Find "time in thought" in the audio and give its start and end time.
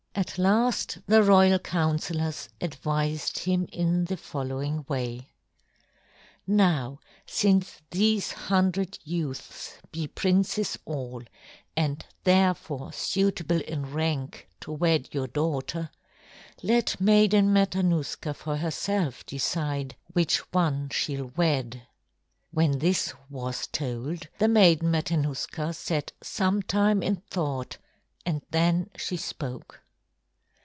26.61-27.77